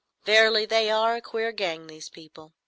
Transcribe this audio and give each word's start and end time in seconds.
Verily, 0.25 0.65
they 0.65 0.89
are 0.89 1.15
a 1.15 1.21
queer 1.21 1.51
gang, 1.51 1.85
these 1.85 2.09
people. 2.09 2.53